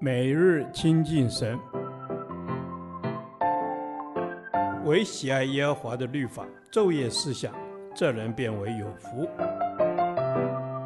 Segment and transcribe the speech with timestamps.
[0.00, 1.58] 每日亲近神，
[4.84, 7.52] 唯喜爱耶和华的律法，昼夜思想，
[7.94, 9.28] 这人便为有福。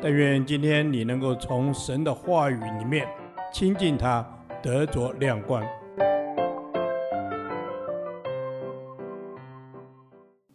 [0.00, 3.06] 但愿今天你能够从神的话语里面
[3.52, 4.26] 亲近他，
[4.62, 5.64] 得着亮光。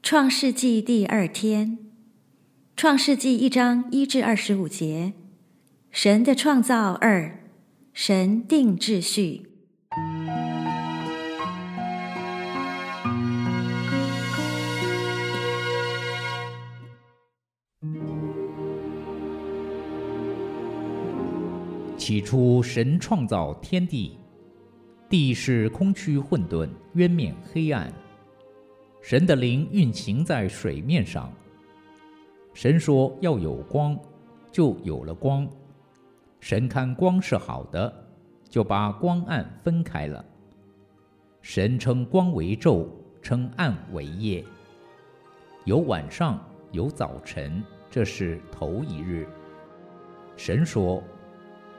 [0.01, 1.77] 创世纪第二天，
[2.75, 5.13] 创世纪一章一至二十五节，
[5.91, 7.36] 神的创造二，
[7.99, 9.41] 神定秩序。
[21.97, 24.19] 起初，神创造天地，
[25.09, 27.91] 地是空虚混沌，渊面黑暗。
[29.01, 31.33] 神的灵运行在水面上。
[32.53, 33.99] 神说要有光，
[34.51, 35.49] 就有了光。
[36.39, 37.91] 神看光是好的，
[38.47, 40.23] 就把光暗分开了。
[41.41, 42.87] 神称光为昼，
[43.21, 44.43] 称暗为夜。
[45.65, 46.39] 有晚上，
[46.71, 49.27] 有早晨，这是头一日。
[50.35, 51.03] 神说，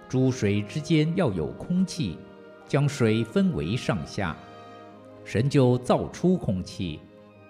[0.09, 2.19] 诸水之间要有空气，
[2.67, 4.37] 将水分为上下。
[5.25, 7.01] 神就造出空气。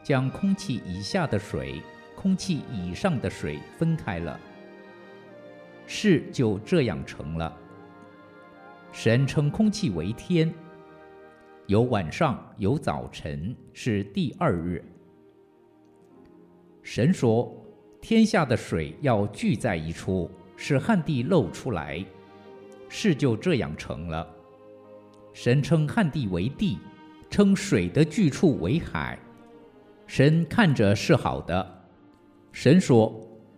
[0.00, 1.82] 将空气以下的水、
[2.16, 4.40] 空气以上的水分开了，
[5.90, 7.56] 事就这样成了。
[8.92, 10.52] 神称空气为天，
[11.66, 14.84] 有晚上，有早晨，是第二日。
[16.82, 17.50] 神说：
[18.02, 22.04] 天下的水要聚在一处，使旱地露出来，
[22.90, 24.28] 事就这样成了。
[25.32, 26.78] 神称旱地为地，
[27.30, 29.18] 称水的聚处为海。
[30.06, 31.84] 神看着是好的。
[32.52, 33.18] 神说：“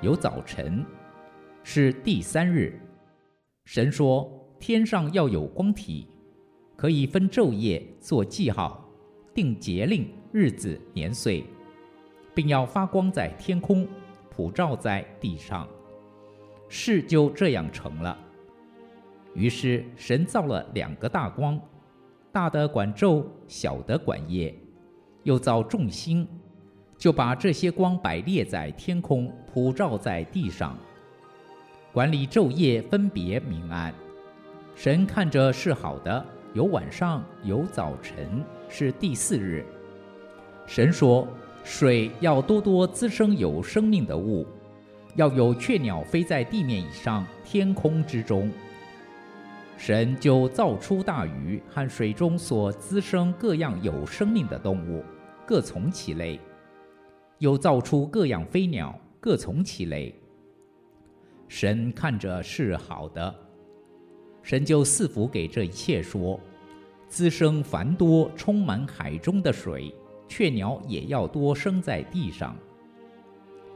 [0.00, 0.84] 有早晨，
[1.62, 2.78] 是第三日。
[3.64, 6.06] 神说：天上要有光体，
[6.76, 8.86] 可以分昼夜，做记号，
[9.32, 11.44] 定节令、日子、年岁，
[12.34, 13.86] 并要发光在天空，
[14.28, 15.66] 普照在地上。
[16.68, 18.18] 事就这样成了。
[19.34, 21.58] 于是神造了两个大光，
[22.30, 24.54] 大的管昼，小的管夜，
[25.22, 26.28] 又造众星。
[27.04, 30.74] 就把这些光摆列在天空，普照在地上，
[31.92, 33.92] 管理昼夜，分别明暗。
[34.74, 39.66] 神看着是好的，有晚上，有早晨，是第四日。
[40.66, 41.28] 神说：
[41.62, 44.46] 水要多多滋生有生命的物，
[45.14, 48.50] 要有雀鸟飞在地面以上，天空之中。
[49.76, 55.04] 神就造出大鱼和水中所滋生各样有生命的动物，
[55.44, 56.40] 各从其类。
[57.44, 60.18] 又造出各样飞鸟，各从其类。
[61.46, 63.34] 神看着是好的，
[64.42, 66.40] 神就赐福给这一切，说：
[67.06, 69.94] 滋生繁多，充满海中的水，
[70.26, 72.56] 雀鸟也要多生在地上。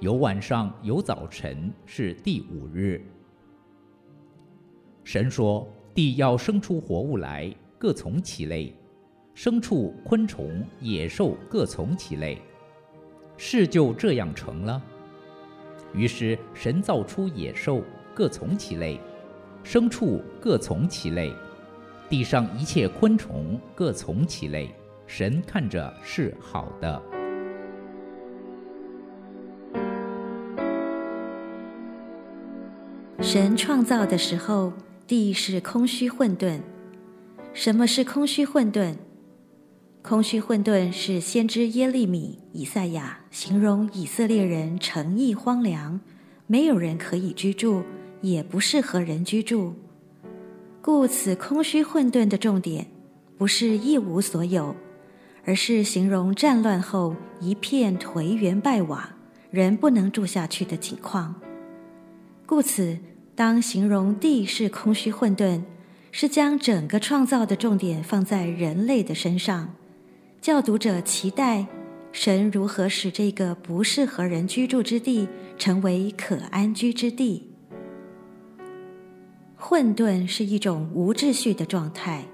[0.01, 3.05] 有晚上，有早晨，是第五日。
[5.05, 8.73] 神说：地要生出活物来，各从其类，
[9.35, 12.39] 牲畜、昆虫、野兽，各从其类。
[13.39, 14.83] 事就这样成了。
[15.95, 17.83] 于是神造出野兽，
[18.15, 18.99] 各从其类；
[19.65, 21.33] 牲畜各从其类；
[22.11, 24.69] 地上一切昆虫各从其类。
[25.07, 27.03] 神看着是好的。
[33.21, 34.73] 神创造的时候，
[35.07, 36.61] 地是空虚混沌。
[37.55, 38.95] 什么是空虚混沌？
[40.01, 46.01] 空虚混沌是先知耶利米、以赛亚形容以色列人城邑荒凉，
[46.47, 47.83] 没有人可以居住，
[48.23, 49.75] 也不适合人居住。
[50.81, 52.87] 故此，空虚混沌的重点
[53.37, 54.75] 不是一无所有，
[55.45, 59.11] 而是形容战乱后一片颓垣败瓦，
[59.51, 61.35] 人不能住下去的景况。
[62.47, 62.99] 故此，
[63.35, 65.63] 当形容地是空虚混沌，
[66.11, 69.75] 是将整个创造的重点放在人类的身上。
[70.41, 71.67] 教读者期待
[72.13, 77.51] 神如何使这个不适合人居住之地成为可安居之地。
[79.57, 82.25] 混沌是一种无秩序的状态。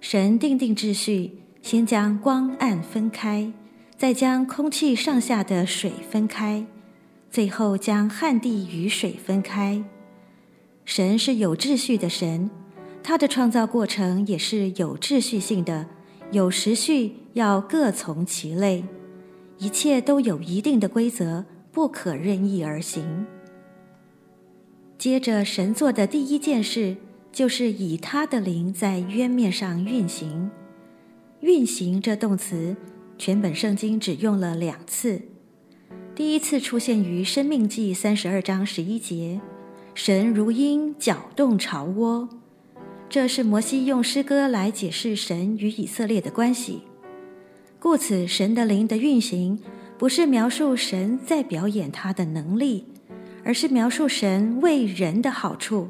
[0.00, 3.50] 神定定秩序，先将光暗分开，
[3.96, 6.66] 再将空气上下的水分开，
[7.30, 9.82] 最后将旱地与水分开。
[10.84, 12.50] 神是有秩序的神，
[13.02, 15.86] 他的创造过程也是有秩序性的，
[16.32, 18.84] 有时序，要各从其类，
[19.58, 23.26] 一切都有一定的规则，不可任意而行。
[24.98, 26.96] 接着，神做的第一件事，
[27.30, 30.50] 就是以他的灵在渊面上运行。
[31.40, 32.76] 运行这动词，
[33.16, 35.22] 全本圣经只用了两次。
[36.14, 39.40] 第一次出现于《生命记》三十二章十一节，
[39.94, 42.28] 神如鹰搅动巢窝。
[43.08, 46.82] 这是摩西用诗歌来解释神与以色列的关系。
[47.78, 49.58] 故此，神的灵的运行，
[49.96, 52.86] 不是描述神在表演他的能力。
[53.44, 55.88] 而是描述神为人的好处，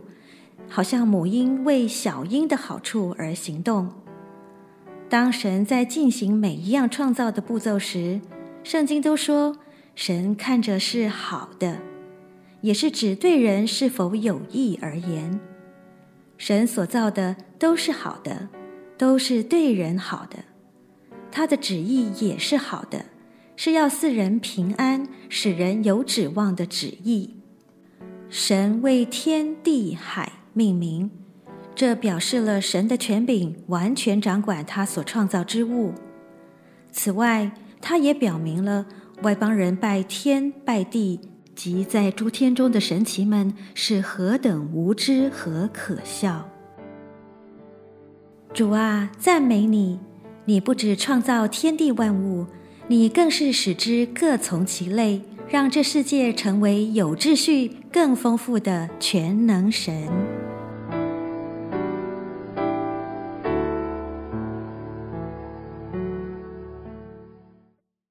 [0.68, 3.88] 好像母鹰为小鹰的好处而行动。
[5.08, 8.20] 当神在进行每一样创造的步骤时，
[8.62, 9.56] 圣经都说
[9.94, 11.78] 神看着是好的，
[12.60, 15.40] 也是指对人是否有益而言。
[16.38, 18.48] 神所造的都是好的，
[18.98, 20.38] 都是对人好的，
[21.30, 23.06] 他的旨意也是好的，
[23.56, 27.34] 是要四人平安，使人有指望的旨意。
[28.28, 31.10] 神为天地海命名，
[31.74, 35.94] 这表示了神的权柄完全掌管他所创造之物。
[36.90, 38.86] 此外，他也表明了
[39.22, 41.20] 外邦人拜天拜地
[41.56, 46.48] 即在诸天中的神奇们是何等无知和可笑。
[48.52, 49.98] 主啊，赞美你！
[50.44, 52.46] 你不只创造天地万物，
[52.86, 55.22] 你更是使之各从其类。
[55.48, 60.08] 让这世界成为有秩序、更丰富的全能神。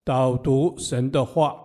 [0.06, 1.58] 导读神的话，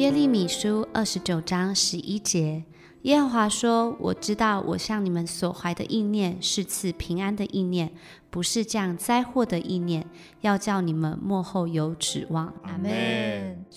[0.00, 2.64] 耶利米书二十九章十一节。
[3.02, 7.92] 耶和华说：“我知道，我向你们所怀的意念是赐平安的意念，
[8.30, 10.06] 不是降灾祸的意念，
[10.40, 12.90] 要叫你们末后有指望。”阿门。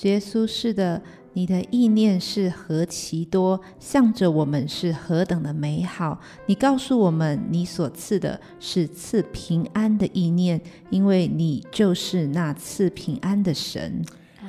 [0.04, 1.02] 耶稣是的，
[1.34, 6.22] 你的意念是何其多，向着我们是何等的美好。
[6.46, 14.02] 你告诉我们，你所赐的是赐平安的意念，因为你就是那赐平安的神。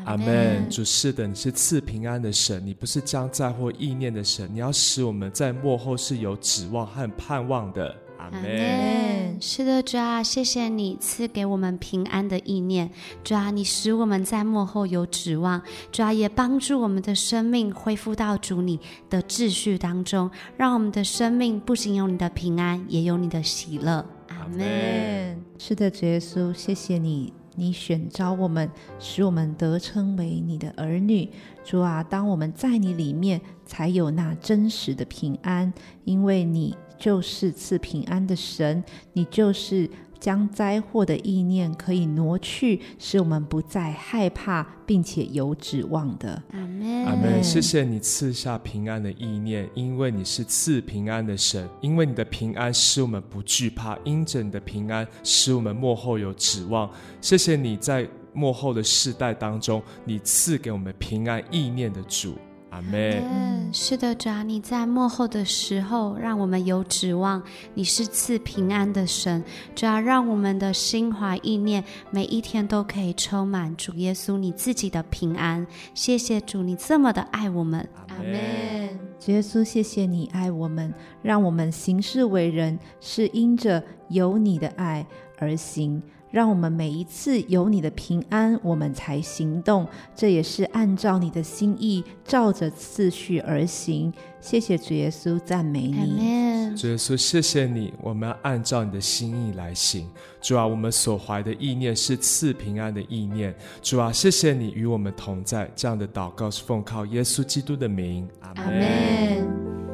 [0.05, 7.95] 阿门，主是的，你是赐平安的神，你不是将在或意念的神，你要使我们在幕后是有指望和盼望的。
[8.19, 9.37] 阿门。
[9.41, 12.91] 是的，主啊，谢谢你赐给我们平安的意念，
[13.23, 15.61] 主啊，你使我们在幕后有指望，
[15.91, 18.79] 主啊，也帮助我们的生命恢复到主你
[19.09, 24.05] 的秩序当中，让我们的生命不仅有你的平安，也有你的喜乐。
[24.29, 25.43] 阿门。
[25.59, 27.33] 是的，主耶稣，谢谢你。
[27.55, 31.29] 你选召我们，使我们得称为你的儿女。
[31.65, 35.73] 主啊，当我们在你里面，才有那真实的平安，
[36.05, 39.91] 因为你就是赐平安的神，你就是。
[40.25, 46.43] 将灾祸的意念可以挪去，使我们不再害怕，并且有指望的。
[46.53, 47.05] 阿门。
[47.05, 47.45] 阿门。
[47.45, 56.91] 谢谢你赐下平安的意念，因为你是赐平安的神，因为你的平安使我们不惧怕，因着你的平安使我们幕后有指望。
[57.21, 62.39] 谢谢你在幕后的世代当中，你赐给我们平安意念的主。
[62.75, 63.73] 阿门。
[63.73, 67.41] 是的，主啊，你在幕后的时候，让我们有指望。
[67.75, 69.45] 你是赐平安的神，
[69.77, 75.65] 主啊，让我们的心怀意念每一天都可以充满主耶稣你自己的平安。
[75.95, 77.89] 谢谢主，你这么的爱我们。
[78.09, 78.99] 阿门。
[79.21, 85.07] 主耶稣，谢谢你爱我们，让我们行事为人是因着有你的爱
[85.39, 86.03] 而行。
[86.35, 89.87] 让我们每一次有你的平安，我们才行动。
[90.17, 94.13] 这也是按照你的心意，照着次序而行。
[94.41, 96.75] 谢谢主耶稣，赞美你。
[96.77, 97.95] 主耶稣，谢谢你。
[98.03, 100.11] 我们要按照你的心意来行。
[100.41, 103.55] 主啊，我们所怀的意念是赐平安的意念。
[103.81, 105.71] 主啊，谢谢你与我们同在。
[105.77, 108.29] 这样的祷告是奉靠耶稣基督的名。
[108.41, 109.47] 阿门。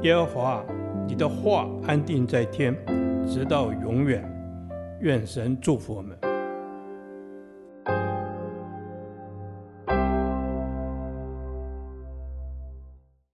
[0.05, 0.65] 耶和华，
[1.07, 2.75] 你的话安定在天，
[3.31, 4.25] 直到永远。
[5.03, 6.30] 愿神祝福我们。